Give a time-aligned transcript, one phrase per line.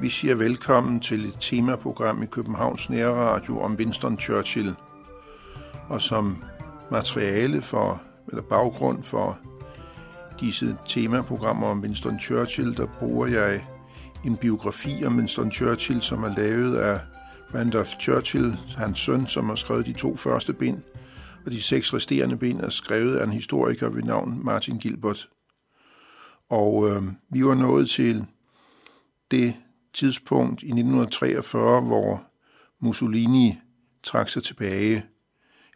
[0.00, 4.74] Vi siger velkommen til et temaprogram i Københavns Nærradio om Winston Churchill.
[5.88, 6.44] Og som
[6.90, 9.38] materiale for, eller baggrund for
[10.40, 13.66] disse temaprogrammer om Winston Churchill, der bruger jeg
[14.24, 17.00] en biografi om Winston Churchill, som er lavet af
[17.54, 20.82] Randolph Churchill, hans søn, som har skrevet de to første bind,
[21.46, 25.28] og de seks resterende bind er skrevet af en historiker ved navn Martin Gilbert.
[26.48, 28.26] Og øh, vi var nået til
[29.30, 29.54] det
[29.94, 32.24] tidspunkt i 1943, hvor
[32.80, 33.58] Mussolini
[34.02, 35.04] trak sig tilbage,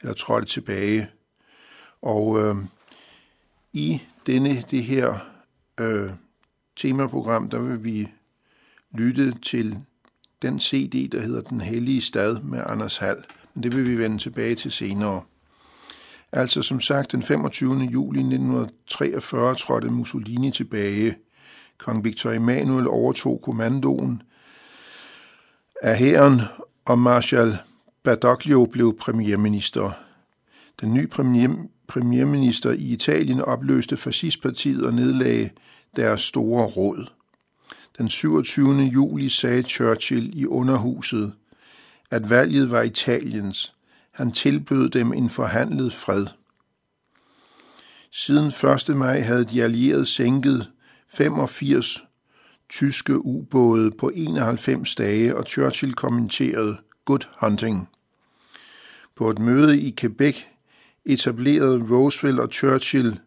[0.01, 1.11] eller trådte tilbage.
[2.03, 2.57] Og øh,
[3.73, 5.19] i denne, det her
[5.81, 6.11] øh,
[6.77, 8.09] temaprogram, der vil vi
[8.93, 9.81] lytte til
[10.45, 13.17] den CD, der hedder Den Hellige Stad med Anders Hall.
[13.55, 15.23] Men det vil vi vende tilbage til senere.
[16.33, 17.75] Altså som sagt, den 25.
[17.75, 21.17] juli 1943 trådte Mussolini tilbage.
[21.79, 24.23] Kong Victor Emanuel overtog kommandoen
[25.83, 26.41] af hæren,
[26.85, 27.59] og Marshal
[28.03, 29.91] Badoglio blev premierminister.
[30.81, 31.49] Den nye premier,
[31.89, 35.51] premierminister i Italien opløste fascistpartiet og nedlagde
[35.97, 37.14] deres store råd.
[37.99, 38.75] Den 27.
[38.75, 41.33] juli sagde Churchill i underhuset,
[42.11, 43.75] at valget var Italiens.
[44.11, 46.27] Han tilbød dem en forhandlet fred.
[48.11, 48.89] Siden 1.
[48.97, 50.71] maj havde de allierede sænket
[51.09, 52.05] 85
[52.69, 57.89] tyske ubåde på 91 dage, og Churchill kommenterede Good hunting.
[59.17, 60.37] På et møde i Quebec
[61.05, 63.21] etablerede Roosevelt og Churchill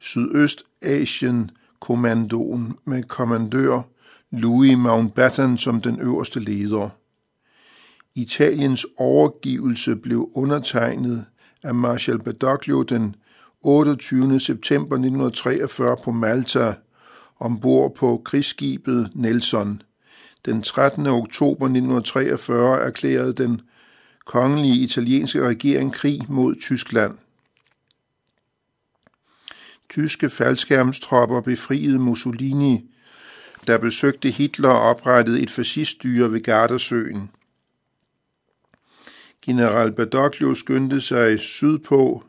[0.00, 3.82] Sydøstasien-kommandoen med kommandør
[4.32, 6.88] Louis Mountbatten som den øverste leder.
[8.14, 11.26] Italiens overgivelse blev undertegnet
[11.62, 13.16] af Marshal Badoglio den
[13.62, 14.40] 28.
[14.40, 16.74] september 1943 på Malta
[17.38, 19.82] ombord på krigsskibet Nelson.
[20.44, 21.06] Den 13.
[21.06, 23.60] oktober 1943 erklærede den
[24.26, 27.18] kongelige italienske regering krig mod Tyskland.
[29.88, 32.90] Tyske faldskærmstropper befriede Mussolini
[33.66, 37.30] der besøgte Hitler og oprettede et fasciststyre ved Gardasøen.
[39.42, 42.24] General Badoglio skyndte sig sydpå,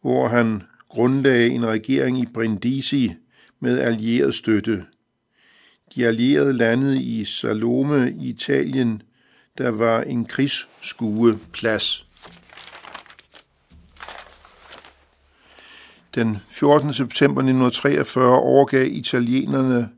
[0.00, 3.14] hvor han grundlagde en regering i Brindisi
[3.60, 4.84] med allieret støtte.
[5.94, 9.02] De allierede landede i Salome i Italien,
[9.58, 12.06] der var en krigsskueplads.
[16.14, 16.92] Den 14.
[16.94, 19.90] september 1943 overgav italienerne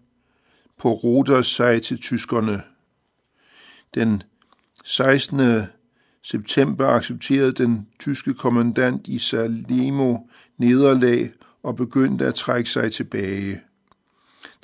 [0.79, 2.63] på Rodos sig til tyskerne.
[3.95, 4.23] Den
[4.85, 5.63] 16.
[6.23, 10.17] september accepterede den tyske kommandant i Salimo
[10.59, 11.31] nederlag
[11.63, 13.61] og begyndte at trække sig tilbage.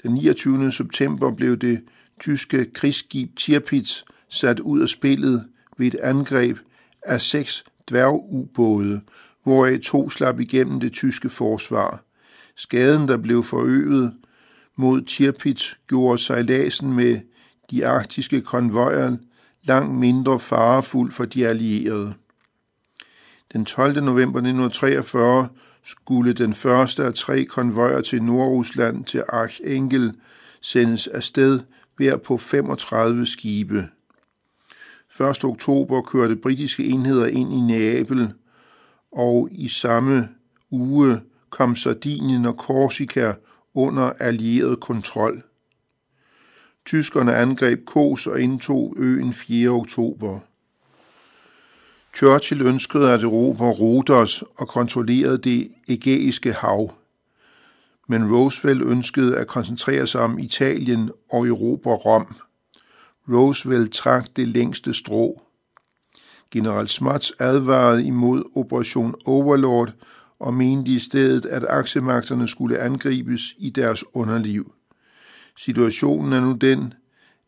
[0.02, 0.72] Den 29.
[0.72, 1.84] september blev det
[2.20, 5.44] tyske krigsskib Tirpitz sat ud af spillet
[5.78, 6.58] ved et angreb
[7.02, 9.00] af seks dværgubåde,
[9.42, 12.04] hvoraf to slap igennem det tyske forsvar.
[12.56, 14.14] Skaden, der blev forøget,
[14.76, 17.20] mod Tirpitz gjorde sejladsen med
[17.70, 19.16] de arktiske konvojer
[19.62, 22.14] langt mindre farefuld for de allierede.
[23.52, 24.02] Den 12.
[24.02, 25.48] november 1943
[25.84, 30.12] skulle den første af tre konvojer til Nordrusland til Archangel
[30.60, 31.60] sendes afsted
[31.96, 33.88] hver på 35 skibe.
[35.20, 35.44] 1.
[35.44, 38.32] oktober kørte britiske enheder ind i Neapel,
[39.12, 40.28] og i samme
[40.70, 41.20] uge
[41.50, 43.32] kom Sardinien og Korsika
[43.74, 45.42] under allieret kontrol.
[46.86, 49.68] Tyskerne angreb Kos og indtog øen 4.
[49.68, 50.40] oktober.
[52.16, 56.94] Churchill ønskede at erobre Rhodos og kontrollerede det ægæiske hav.
[58.08, 62.36] Men Roosevelt ønskede at koncentrere sig om Italien og erobre Rom.
[63.28, 65.42] Roosevelt trak det længste strå.
[66.50, 69.92] General Smuts advarede imod Operation Overlord
[70.44, 74.72] og mente i stedet, at aksemagterne skulle angribes i deres underliv.
[75.56, 76.94] Situationen er nu den,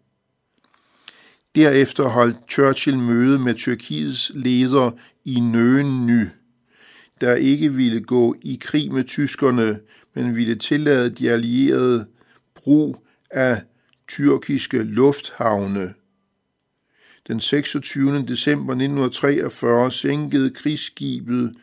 [1.56, 4.92] Derefter holdt Churchill møde med Tyrkiets leder
[5.26, 6.32] i Nøen
[7.22, 9.80] der ikke ville gå i krig med tyskerne,
[10.14, 12.08] men ville tillade de allierede
[12.56, 13.62] brug af
[14.08, 15.94] tyrkiske lufthavne.
[17.28, 18.22] Den 26.
[18.22, 21.56] december 1943 sænkede krigsskibet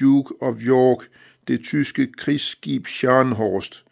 [0.00, 1.08] Duke of York
[1.48, 3.84] det tyske krigsskib Scharnhorst,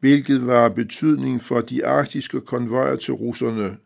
[0.00, 3.76] hvilket var betydning for de arktiske konvojer til russerne.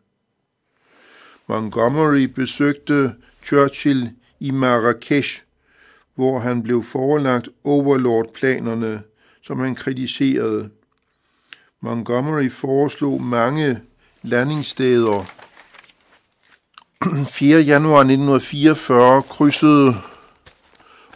[1.47, 4.09] Montgomery besøgte Churchill
[4.39, 5.43] i Marrakesh,
[6.15, 9.01] hvor han blev forelagt Overlord-planerne,
[9.41, 10.69] som han kritiserede.
[11.81, 13.79] Montgomery foreslog mange
[14.21, 15.25] landingssteder.
[17.39, 17.59] 4.
[17.59, 19.95] januar 1944 krydsede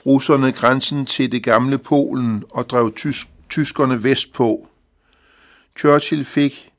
[0.08, 4.68] russerne grænsen til det gamle Polen og drev tysk, tyskerne vestpå.
[5.80, 6.70] Churchill fik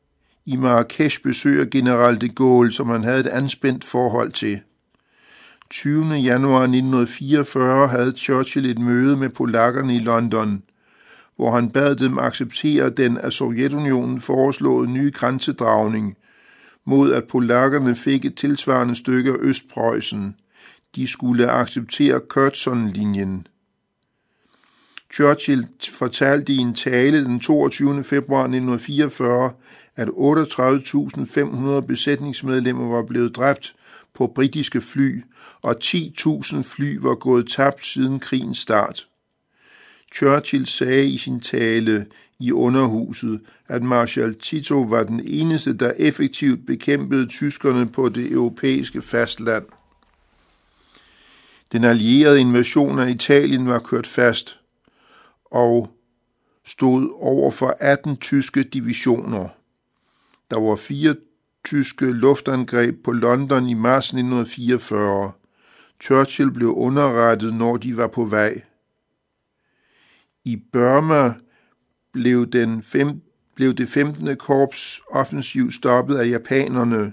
[0.47, 4.61] i Marrakesh besøg af general de Gaulle, som han havde et anspændt forhold til.
[5.71, 6.15] 20.
[6.15, 10.62] januar 1944 havde Churchill et møde med polakkerne i London,
[11.37, 16.17] hvor han bad dem acceptere den af Sovjetunionen foreslåede nye grænsedragning,
[16.85, 20.37] mod at polakkerne fik et tilsvarende stykke af Østpreussen.
[20.96, 23.46] De skulle acceptere Curzon-linjen.
[25.14, 25.67] Churchill
[25.99, 28.02] fortalte i en tale den 22.
[28.02, 29.52] februar 1944,
[29.96, 33.75] at 38.500 besætningsmedlemmer var blevet dræbt
[34.14, 35.23] på britiske fly,
[35.62, 39.08] og 10.000 fly var gået tabt siden krigens start.
[40.14, 42.06] Churchill sagde i sin tale
[42.38, 49.02] i underhuset, at Marshal Tito var den eneste, der effektivt bekæmpede tyskerne på det europæiske
[49.02, 49.64] fastland.
[51.75, 54.61] Den allierede invasion af Italien var kørt fast
[55.44, 55.91] og
[56.65, 59.49] stod over for 18 tyske divisioner.
[60.50, 61.17] Der var fire
[61.65, 65.32] tyske luftangreb på London i marts 1944.
[66.03, 68.62] Churchill blev underrettet, når de var på vej.
[70.44, 71.35] I Burma
[72.12, 73.21] blev, den fem,
[73.55, 74.37] blev det 15.
[74.37, 77.12] korps offensiv stoppet af japanerne.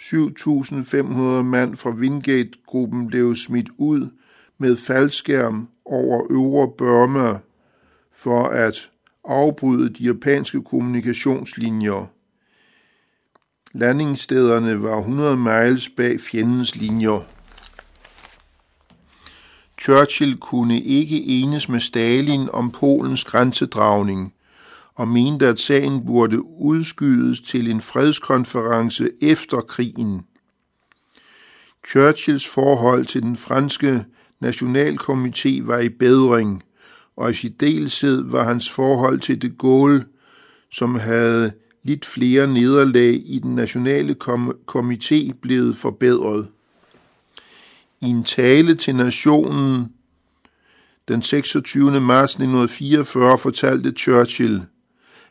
[0.00, 4.10] 7.500 mand fra Wingate-gruppen blev smidt ud
[4.58, 7.38] med faldskærm over øvre Burma
[8.12, 8.90] for at
[9.24, 12.06] afbryde de japanske kommunikationslinjer.
[13.72, 17.20] Landingsstederne var 100 miles bag fjendens linjer.
[19.80, 24.34] Churchill kunne ikke enes med Stalin om Polens grænsedragning
[24.94, 30.22] og mente, at sagen burde udskydes til en fredskonference efter krigen.
[31.88, 34.04] Churchills forhold til den franske
[34.44, 36.62] nationalkomité var i bedring,
[37.16, 40.04] og i delsid var hans forhold til de Gaulle,
[40.70, 44.16] som havde lidt flere nederlag i den nationale
[44.70, 46.48] komité blevet forbedret.
[48.00, 49.92] I en tale til nationen
[51.08, 52.00] den 26.
[52.00, 54.62] marts 1944 fortalte Churchill,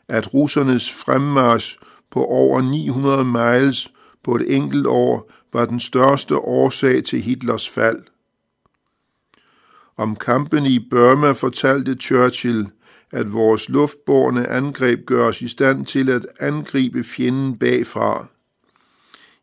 [0.08, 1.78] at russernes fremmarsch
[2.10, 3.92] på over 900 miles
[4.24, 8.02] på et enkelt år var den største årsag til Hitlers fald.
[9.96, 12.66] Om kampen i Burma fortalte Churchill,
[13.12, 18.26] at vores luftborne angreb gør os i stand til at angribe fjenden bagfra.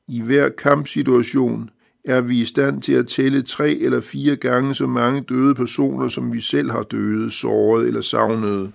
[0.07, 1.69] I hver kampsituation
[2.05, 6.07] er vi i stand til at tælle tre eller fire gange så mange døde personer,
[6.07, 8.71] som vi selv har døde, såret eller savnet.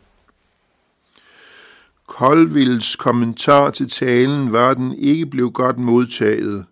[2.07, 6.67] Colvilles kommentar til talen var, at den ikke blev godt modtaget.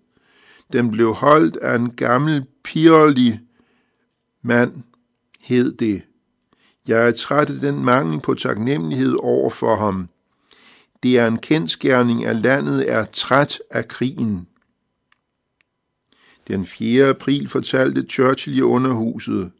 [0.72, 3.40] Den blev holdt af en gammel, pirlig
[4.42, 4.72] mand,
[5.42, 6.02] hed det.
[6.88, 10.08] Jeg er træt af den mangel på taknemmelighed over for ham.
[11.02, 14.46] Det er en kendskærning, at landet er træt af krigen.
[16.48, 17.08] Den 4.
[17.08, 19.50] april fortalte Churchill i underhuset,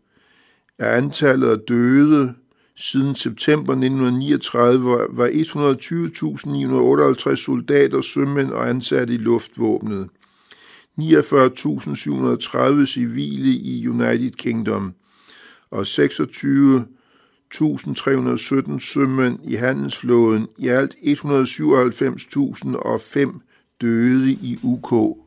[0.78, 2.35] at antallet af døde
[2.76, 5.28] Siden september 1939 var
[7.28, 10.09] 120.958 soldater, sømænd og ansatte i luftvåbnet.
[11.00, 14.95] 49.730 civile i United Kingdom
[15.71, 23.40] og 26.317 sømænd i handelsflåden, i alt 197.005
[23.81, 25.19] døde i UK.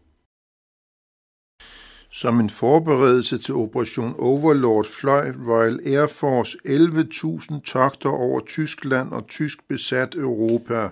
[2.18, 9.28] Som en forberedelse til Operation Overlord fløj Royal Air Force 11.000 togter over Tyskland og
[9.28, 10.90] tysk besat Europa,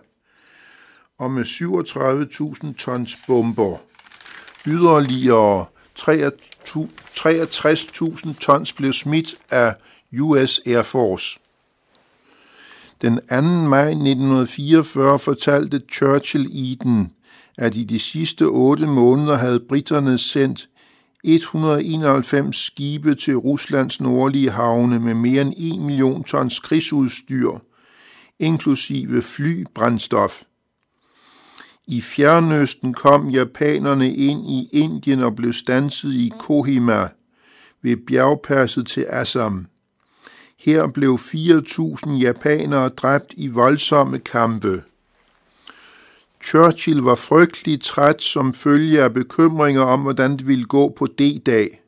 [1.17, 3.77] og med 37.000 tons bomber.
[4.67, 5.65] Yderligere
[6.00, 9.75] 63.000 tons blev smidt af
[10.20, 11.39] US Air Force.
[13.01, 13.22] Den 2.
[13.41, 17.13] maj 1944 fortalte Churchill Eden,
[17.58, 20.70] at i de sidste otte måneder havde britterne sendt
[21.27, 27.50] 191 skibe til Ruslands nordlige havne med mere end 1 million tons krigsudstyr,
[28.39, 30.41] inklusive flybrændstof.
[31.88, 37.10] I Fjernøsten kom japanerne ind i Indien og blev stanset i Kohima
[37.82, 39.67] ved bjergpasset til Assam.
[40.60, 44.84] Her blev 4.000 japanere dræbt i voldsomme kampe.
[46.46, 51.82] Churchill var frygtelig træt som følge af bekymringer om, hvordan det ville gå på D-dag.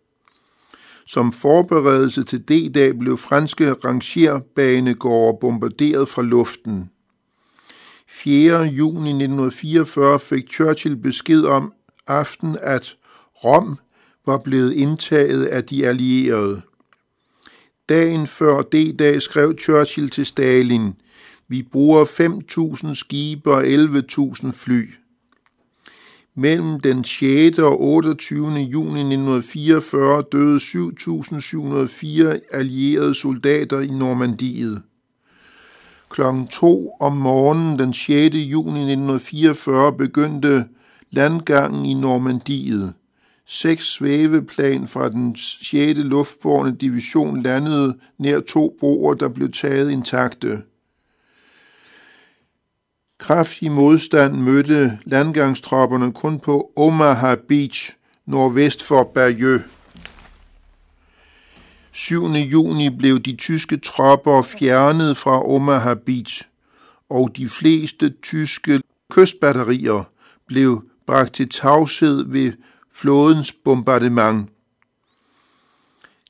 [1.06, 6.92] Som forberedelse til D-dag blev franske rangerbanegårde bombarderet fra luften.
[8.08, 8.62] 4.
[8.62, 11.74] juni 1944 fik Churchill besked om
[12.08, 12.96] aften, at
[13.44, 13.78] Rom
[14.26, 16.62] var blevet indtaget af de allierede.
[17.90, 20.94] Dagen før D-dag skrev Churchill til Stalin–
[21.50, 24.94] vi bruger 5.000 skibe og 11.000 fly.
[26.36, 27.60] Mellem den 6.
[27.60, 28.48] og 28.
[28.48, 34.82] juni 1944 døde 7.704 allierede soldater i Normandiet.
[36.10, 38.36] Klokken 2 om morgenen den 6.
[38.36, 40.66] juni 1944 begyndte
[41.12, 42.94] landgangen i Normandiet.
[43.46, 46.00] Seks svæveplan fra den 6.
[46.00, 50.62] luftborne division landede nær to broer, der blev taget intakte.
[53.20, 57.94] Kraftig modstand mødte landgangstropperne kun på Omaha Beach
[58.26, 59.62] nordvest for Bayeux.
[61.92, 62.26] 7.
[62.28, 66.44] juni blev de tyske tropper fjernet fra Omaha Beach,
[67.10, 68.82] og de fleste tyske
[69.12, 70.04] kystbatterier
[70.48, 72.54] blev bragt til tavshed ved
[72.94, 74.50] flådens bombardement.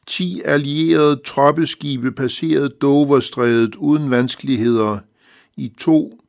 [0.06, 5.00] 10 allierede troppeskibe passerede Doverstrædet uden vanskeligheder
[5.58, 6.20] i to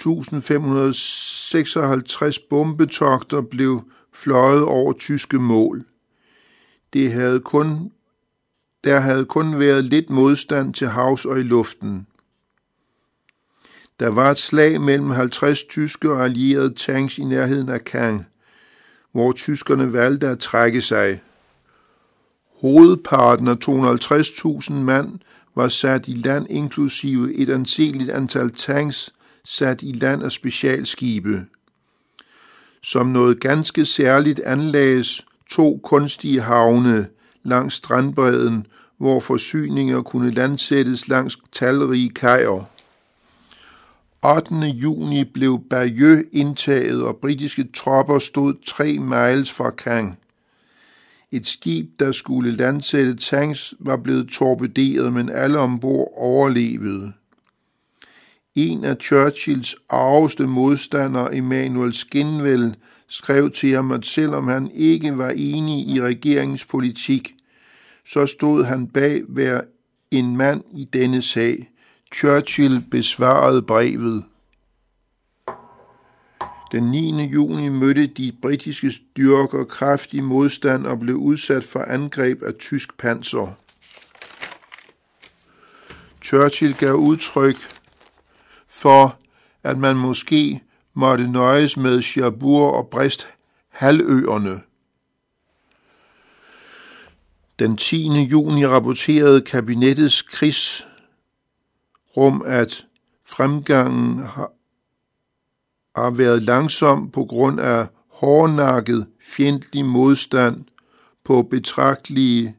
[0.00, 3.82] 1556 bombetogter blev
[4.14, 5.84] fløjet over tyske mål.
[6.92, 7.92] Det havde kun,
[8.84, 12.06] der havde kun været lidt modstand til havs og i luften.
[14.00, 18.26] Der var et slag mellem 50 tyske og allierede tanks i nærheden af Caen,
[19.12, 21.20] hvor tyskerne valgte at trække sig.
[22.60, 25.18] Hovedparten af 250.000 mand
[25.54, 29.12] var sat i land inklusive et anseligt antal tanks
[29.50, 31.46] sat i land af specialskibe.
[32.82, 37.08] Som noget ganske særligt anlagdes to kunstige havne
[37.42, 38.66] langs strandbredden,
[38.98, 42.64] hvor forsyninger kunne landsættes langs talrige kajer.
[44.36, 44.54] 8.
[44.54, 50.18] juni blev Bayeux indtaget, og britiske tropper stod tre miles fra Kang.
[51.32, 57.12] Et skib, der skulle landsætte tanks, var blevet torpederet, men alle ombord overlevede.
[58.58, 62.74] En af Churchills arveste modstandere, Emanuel Skinwell,
[63.08, 67.34] skrev til ham, at selvom han ikke var enig i regeringens politik,
[68.06, 69.60] så stod han bag hver
[70.10, 71.70] en mand i denne sag.
[72.14, 74.24] Churchill besvarede brevet.
[76.72, 77.24] Den 9.
[77.24, 83.54] juni mødte de britiske styrker kraftig modstand og blev udsat for angreb af tysk panser.
[86.22, 87.77] Churchill gav udtryk
[88.78, 89.18] for,
[89.62, 90.62] at man måske
[90.94, 93.28] måtte nøjes med Cherbourg og Brest
[93.68, 94.60] halvøerne.
[97.58, 98.22] Den 10.
[98.22, 102.86] juni rapporterede kabinettets krigsrum, at
[103.28, 104.52] fremgangen har,
[105.96, 110.64] har været langsom på grund af hårdnakket fjendtlig modstand
[111.24, 112.56] på betragtelige,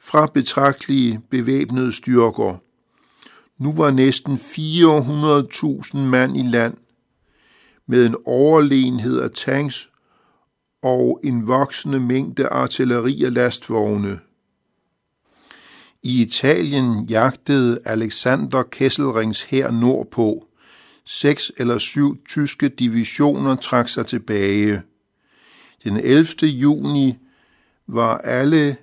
[0.00, 2.67] fra betragtelige bevæbnede styrker.
[3.58, 6.76] Nu var næsten 400.000 mand i land
[7.86, 9.90] med en overlegenhed af tanks
[10.82, 14.18] og en voksende mængde artilleri og lastvogne.
[16.02, 20.44] I Italien jagtede Alexander Kesselrings her nordpå.
[21.04, 24.82] Seks eller syv tyske divisioner trak sig tilbage.
[25.84, 26.26] Den 11.
[26.42, 27.16] juni
[27.86, 28.76] var alle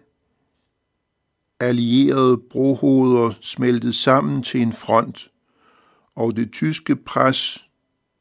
[1.59, 5.27] allierede brohoveder smeltet sammen til en front,
[6.15, 7.65] og det tyske pres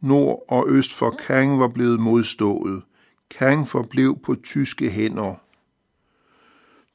[0.00, 2.82] nord og øst for Kang var blevet modstået.
[3.30, 5.34] Kang forblev på tyske hænder.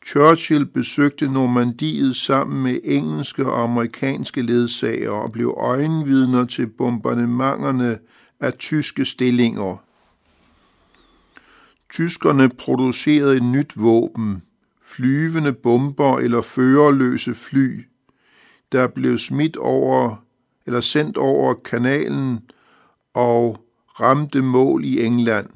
[0.06, 8.00] Churchill besøgte Normandiet sammen med engelske og amerikanske ledsagere og blev øjenvidner til bombardementerne
[8.40, 9.84] af tyske stillinger.
[11.90, 14.44] Tyskerne producerede et nyt våben,
[14.96, 17.86] flyvende bomber eller førerløse fly,
[18.72, 20.26] der blev smidt over
[20.66, 22.40] eller sendt over kanalen
[23.14, 23.66] og
[24.00, 25.50] ramte mål i England.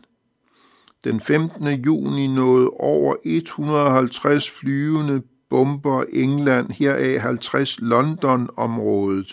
[1.04, 1.68] Den 15.
[1.68, 9.28] juni nåede over 150 flyvende bomber England, heraf 50 London-området.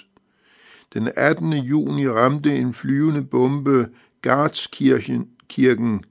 [0.94, 1.52] Den 18.
[1.52, 3.88] juni ramte en flyvende bombe
[4.22, 6.04] Gartskirken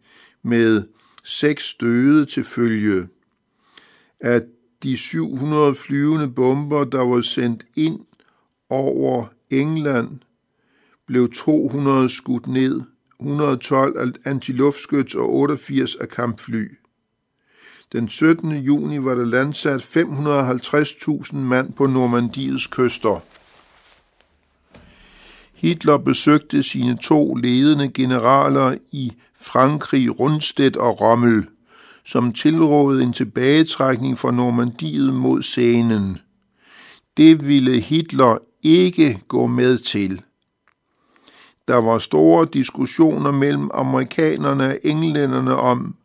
[0.43, 0.83] med
[1.23, 3.07] seks døde til følge
[4.21, 4.43] at
[4.83, 7.99] de 700 flyvende bomber, der var sendt ind
[8.69, 10.09] over England,
[11.07, 12.81] blev 200 skudt ned,
[13.19, 16.67] 112 af antiluftskyts og 88 af kampfly.
[17.91, 18.51] Den 17.
[18.51, 23.19] juni var der landsat 550.000 mand på Normandiets kyster.
[25.53, 31.47] Hitler besøgte sine to ledende generaler i Frankrig, Rundstedt og Rommel,
[32.09, 36.17] som tilrådede en tilbagetrækning fra Normandiet mod scenen.
[37.17, 40.21] Det ville Hitler ikke gå med til.
[41.67, 45.95] Der var store diskussioner mellem amerikanerne og englænderne om,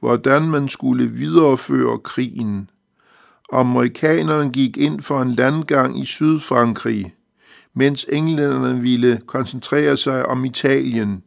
[0.00, 2.70] hvordan man skulle videreføre krigen.
[3.52, 7.14] Amerikanerne gik ind for en landgang i Sydfrankrig,
[7.74, 11.22] mens englænderne ville koncentrere sig om Italien.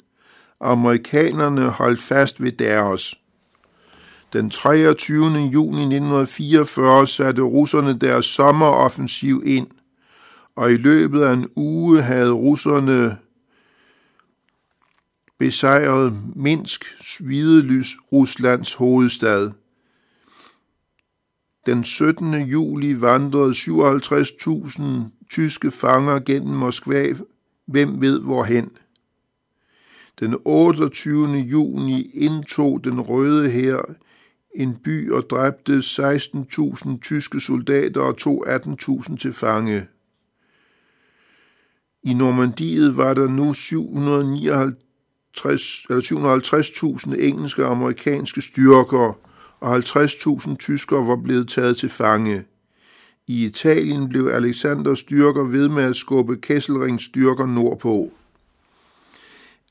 [0.61, 3.15] Amerikanerne holdt fast ved deres.
[4.33, 5.25] Den 23.
[5.25, 9.67] juni 1944 satte russerne deres sommeroffensiv ind,
[10.55, 13.17] og i løbet af en uge havde russerne
[15.39, 19.51] besejret Minsk, Svidelys, Ruslands hovedstad.
[21.65, 22.33] Den 17.
[22.33, 24.83] juli vandrede 57.000
[25.29, 27.13] tyske fanger gennem Moskva,
[27.65, 28.71] hvem ved hvorhen.
[30.19, 31.27] Den 28.
[31.37, 33.81] juni indtog den røde her
[34.55, 39.87] en by og dræbte 16.000 tyske soldater og tog 18.000 til fange.
[42.03, 49.17] I Normandiet var der nu 759 750.000 engelske og amerikanske styrker,
[49.59, 52.43] og 50.000 tyskere var blevet taget til fange.
[53.27, 58.11] I Italien blev Alexanders styrker ved med at skubbe Kesselrings styrker nordpå.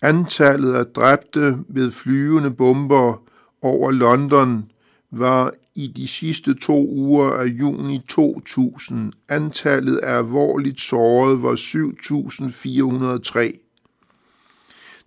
[0.02, 3.27] Antallet af dræbte ved flyvende bomber
[3.62, 4.70] over London
[5.10, 9.12] var i de sidste to uger af juni 2000.
[9.28, 13.64] Antallet af alvorligt sårede var 7.403.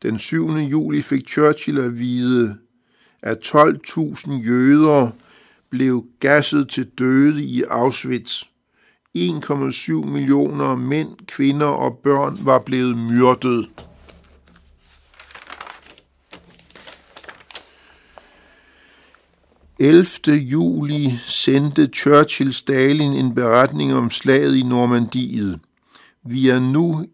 [0.01, 0.49] Den 7.
[0.49, 2.57] juli fik Churchill at vide,
[3.21, 5.09] at 12.000 jøder
[5.69, 8.43] blev gasset til døde i Auschwitz.
[9.17, 13.69] 1,7 millioner mænd, kvinder og børn var blevet myrdet.–
[19.83, 20.35] 11.
[20.37, 25.59] juli sendte Churchill Stalin en beretning om slaget i Normandiet.
[26.23, 27.05] Vi er nu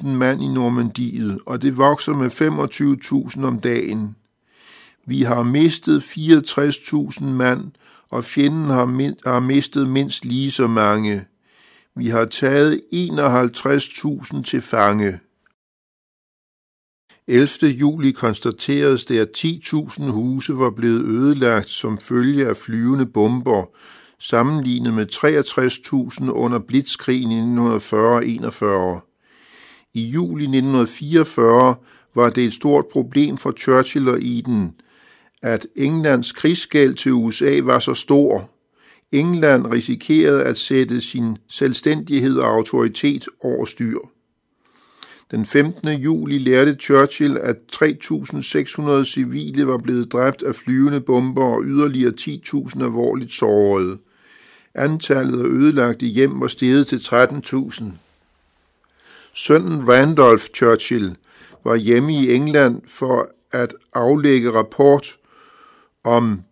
[0.00, 2.30] 1.025.000 mand i Normandiet, og det vokser med
[3.36, 4.16] 25.000 om dagen.
[5.06, 7.64] Vi har mistet 64.000 mand,
[8.10, 8.86] og fjenden har,
[9.30, 11.24] har mistet mindst lige så mange.
[11.96, 15.18] Vi har taget 51.000 til fange.
[17.32, 17.70] 11.
[17.70, 23.64] juli konstateredes det, at 10.000 huse var blevet ødelagt som følge af flyvende bomber,
[24.18, 25.06] sammenlignet med
[26.24, 27.44] 63.000 under blitzkrigen i 1940-41.
[29.94, 31.74] I juli 1944
[32.14, 34.72] var det et stort problem for Churchill og Eden,
[35.42, 38.50] at Englands krigsgæld til USA var så stor.
[39.12, 43.98] England risikerede at sætte sin selvstændighed og autoritet over styr.
[45.30, 45.88] Den 15.
[45.88, 52.82] juli lærte Churchill, at 3.600 civile var blevet dræbt af flyvende bomber og yderligere 10.000
[52.82, 53.98] alvorligt sårede.
[54.74, 57.84] Antallet af ødelagte hjem var steget til 13.000.
[59.32, 61.16] Sønnen Randolph Churchill
[61.64, 65.16] var hjemme i England for at aflægge rapport
[66.04, 66.42] om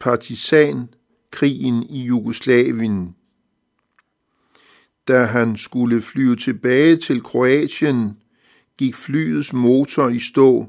[0.00, 3.14] partisankrigen i Jugoslavien.
[5.08, 8.16] Da han skulle flyve tilbage til Kroatien,
[8.78, 10.66] gik flyets motor i stå,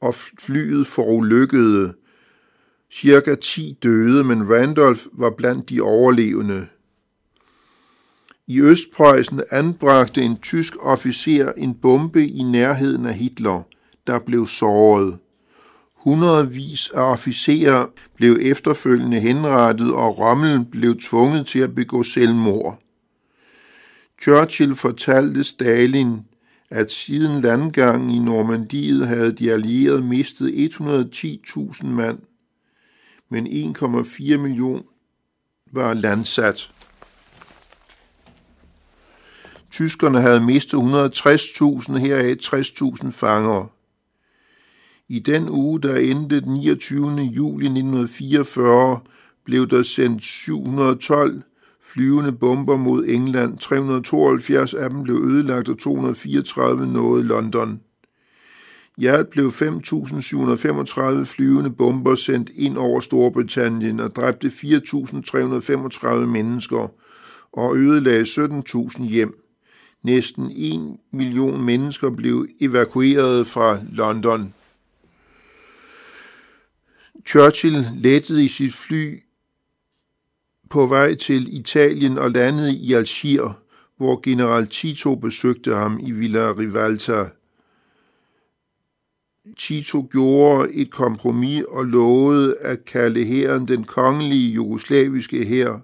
[0.00, 1.94] og flyet forulykkede.
[2.92, 6.66] Cirka 10 døde, men Randolph var blandt de overlevende.
[8.46, 13.62] I Østpreussen anbragte en tysk officer en bombe i nærheden af Hitler,
[14.06, 15.18] der blev såret.
[15.94, 22.82] Hundredvis af officerer blev efterfølgende henrettet, og Rommel blev tvunget til at begå selvmord.
[24.20, 26.20] Churchill fortalte Stalin,
[26.70, 32.18] at siden landgangen i Normandiet havde de allierede mistet 110.000 mand,
[33.28, 34.84] men 1,4 million
[35.72, 36.70] var landsat.
[39.70, 43.66] Tyskerne havde mistet 160.000, heraf 60.000 fanger.
[45.08, 47.16] I den uge, der endte den 29.
[47.16, 49.00] juli 1944,
[49.44, 51.42] blev der sendt 712
[51.92, 53.58] flyvende bomber mod England.
[53.58, 57.80] 372 af dem blev ødelagt, og 234 nåede London.
[58.98, 66.92] I alt blev 5.735 flyvende bomber sendt ind over Storbritannien og dræbte 4.335 mennesker
[67.52, 69.38] og ødelagde 17.000 hjem.
[70.02, 74.54] Næsten 1 million mennesker blev evakueret fra London.
[77.26, 79.25] Churchill lettede i sit fly
[80.70, 83.62] på vej til Italien og landede i Algier,
[83.96, 87.24] hvor general Tito besøgte ham i Villa Rivalta.
[89.58, 95.80] Tito gjorde et kompromis og lovede at kalde hæren den kongelige jugoslaviske hær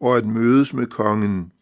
[0.00, 1.52] og at mødes med kongen.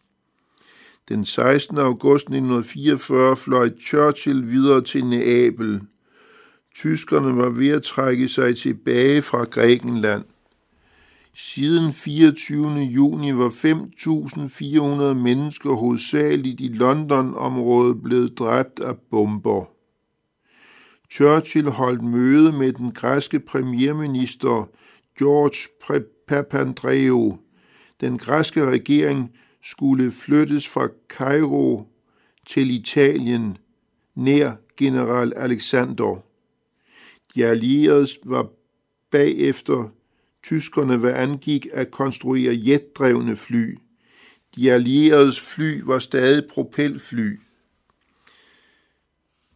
[1.09, 1.79] Den 16.
[1.79, 5.81] august 1944 fløj Churchill videre til Neapel.
[6.75, 10.25] Tyskerne var ved at trække sig tilbage fra Grækenland.
[11.35, 12.79] Siden 24.
[12.79, 19.65] juni var 5.400 mennesker hovedsageligt i London-området blevet dræbt af bomber.
[21.11, 24.69] Churchill holdt møde med den græske premierminister
[25.19, 25.69] George
[26.29, 27.39] Papandreou.
[28.01, 31.89] Den græske regering skulle flyttes fra Cairo
[32.47, 33.57] til Italien
[34.15, 36.23] nær general Alexander.
[37.35, 38.49] De allierede var
[39.11, 39.89] bagefter
[40.43, 43.79] tyskerne, hvad angik at konstruere jetdrevne fly.
[44.57, 47.41] De allieredes fly var stadig propelfly.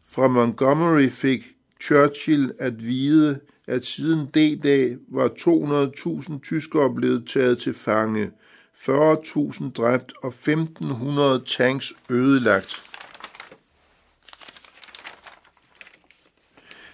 [0.09, 7.75] Fra Montgomery fik Churchill at vide, at siden D-dag var 200.000 tyskere blevet taget til
[7.75, 8.31] fange,
[8.75, 12.83] 40.000 dræbt og 1.500 tanks ødelagt.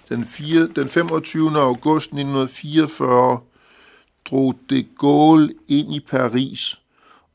[0.09, 1.59] Den, 4, den 25.
[1.59, 3.41] august 1944
[4.33, 6.81] drog de Gaulle ind i Paris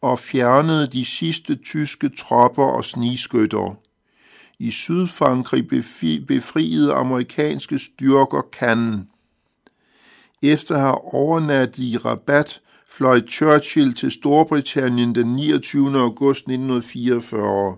[0.02, 3.76] og fjernede de sidste tyske tropper og snigskytter.
[4.60, 5.68] I Sydfrankrig
[6.28, 9.06] befriede amerikanske styrker Cannes.
[10.42, 16.00] Efter at have overnattet i Rabat, fløj Churchill til Storbritannien den 29.
[16.00, 17.78] august 1944.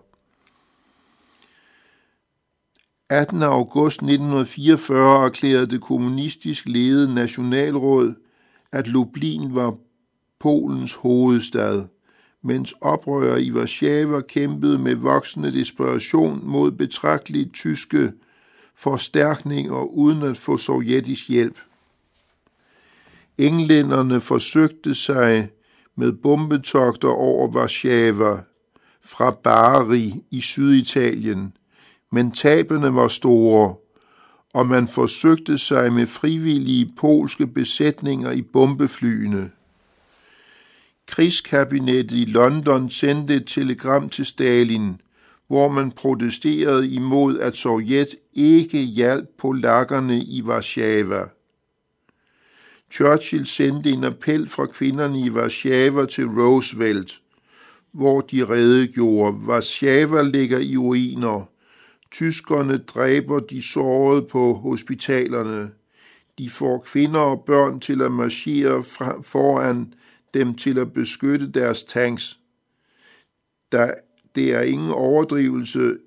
[3.09, 3.43] 18.
[3.43, 8.15] august 1944 erklærede det kommunistisk ledede nationalråd,
[8.71, 9.75] at Lublin var
[10.39, 11.85] Polens hovedstad,
[12.41, 18.13] mens oprører i Warszawa kæmpede med voksende desperation mod betragtelige tyske
[18.75, 21.57] forstærkninger uden at få sovjetisk hjælp.
[23.37, 25.49] Englænderne forsøgte sig
[25.95, 28.37] med bombetogter over Warszawa
[29.01, 31.53] fra Bari i Syditalien,
[32.11, 33.75] men tabene var store,
[34.53, 39.51] og man forsøgte sig med frivillige polske besætninger i bombeflyene.
[41.07, 45.01] Krigskabinettet i London sendte et telegram til Stalin,
[45.47, 51.23] hvor man protesterede imod, at Sovjet ikke hjalp polakkerne i Warszawa.
[52.91, 57.21] Churchill sendte en appel fra kvinderne i Warszawa til Roosevelt,
[57.91, 61.49] hvor de redegjorde, Warszawa ligger i ruiner,
[62.11, 65.71] Tyskerne dræber de sårede på hospitalerne.
[66.37, 68.83] De får kvinder og børn til at marchere
[69.23, 69.93] foran
[70.33, 72.39] dem til at beskytte deres tanks.
[73.71, 73.93] Der,
[74.35, 75.97] det er ingen overdrivelse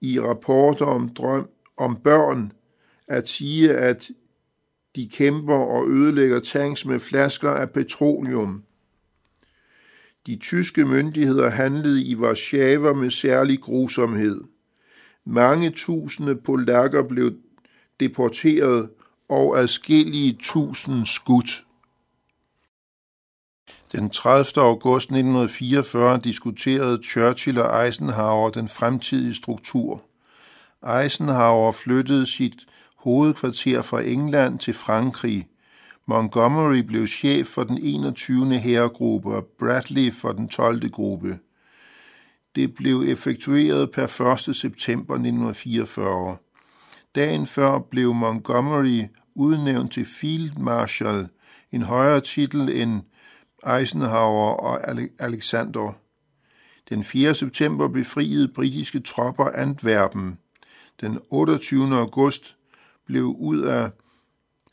[0.00, 2.52] i rapporter om drøm om børn
[3.08, 4.10] at sige, at
[4.96, 8.64] de kæmper og ødelægger tanks med flasker af petroleum.
[10.26, 14.40] De tyske myndigheder handlede i Warszawa med særlig grusomhed.
[15.24, 17.34] Mange tusinde polakker blev
[18.00, 18.90] deporteret
[19.28, 21.64] og adskillige tusind skudt.
[23.92, 24.62] Den 30.
[24.62, 30.02] august 1944 diskuterede Churchill og Eisenhower den fremtidige struktur.
[31.02, 35.48] Eisenhower flyttede sit hovedkvarter fra England til Frankrig.
[36.08, 38.58] Montgomery blev chef for den 21.
[38.58, 40.90] herregruppe og Bradley for den 12.
[40.90, 41.38] gruppe.
[42.54, 44.56] Det blev effektueret per 1.
[44.56, 46.36] september 1944.
[47.14, 49.02] Dagen før blev Montgomery
[49.34, 51.28] udnævnt til Field Marshal,
[51.72, 53.02] en højere titel end
[53.78, 54.80] Eisenhower og
[55.18, 55.92] Alexander.
[56.88, 57.34] Den 4.
[57.34, 60.38] september befriede britiske tropper Antwerpen.
[61.00, 61.94] Den 28.
[61.96, 62.56] august
[63.06, 63.90] blev ud af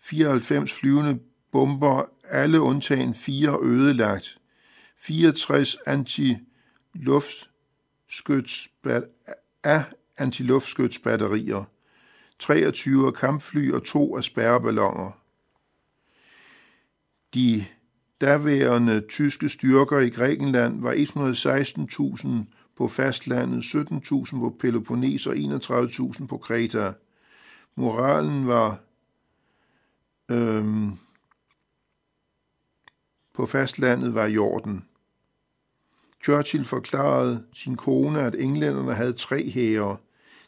[0.04, 1.20] 94 flyvende
[1.52, 4.38] bomber alle undtagen fire ødelagt.
[4.98, 8.70] 64 antiluftskyts
[9.64, 9.84] af
[10.18, 11.64] antiluftskytsbatterier,
[12.40, 15.12] 23 kampfly og to af spærreballoner.
[17.34, 17.66] De
[18.22, 22.30] daværende tyske styrker i Grækenland var 116.000
[22.78, 26.94] på fastlandet, 17.000 på Peloponnes og 31.000 på Kreta.
[27.76, 28.80] Moralen var
[30.34, 30.92] øhm,
[33.34, 34.86] på fastlandet var i orden.
[36.24, 39.98] Churchill forklarede sin kone, at englænderne havde tre hære.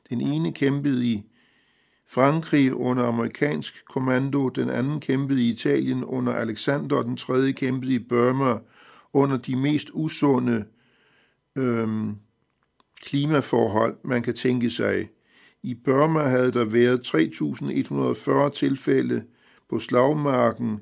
[0.10, 1.24] Den ene kæmpede i
[2.08, 7.94] Frankrig under amerikansk kommando, den anden kæmpede i Italien under Alexander, og den tredje kæmpede
[7.94, 8.60] i Burma
[9.14, 10.66] under de mest usunde
[11.56, 12.16] øhm,
[13.02, 15.10] klimaforhold, man kan tænke sig.
[15.64, 17.08] I Burma havde der været
[18.48, 19.24] 3.140 tilfælde
[19.70, 20.82] på slagmarken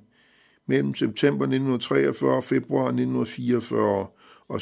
[0.66, 4.08] mellem september 1943 og februar 1944,
[4.48, 4.62] og 47.534,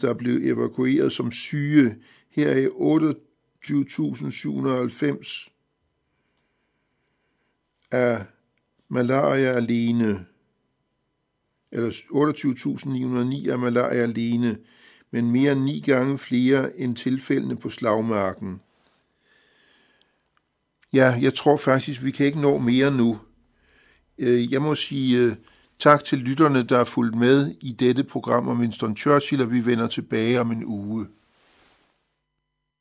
[0.00, 1.96] der blev evakueret som syge
[2.30, 5.50] her 28.790
[7.90, 8.24] af
[8.88, 10.26] malaria alene,
[11.72, 14.58] eller 28.909 af malaria alene,
[15.10, 18.60] men mere end ni gange flere end tilfældene på slagmarken.
[20.92, 23.18] Ja, jeg tror faktisk, vi kan ikke nå mere nu.
[24.18, 25.32] Øh, jeg må sige øh,
[25.78, 29.66] tak til lytterne, der har fulgt med i dette program om Winston Churchill, og vi
[29.66, 31.06] vender tilbage om en uge.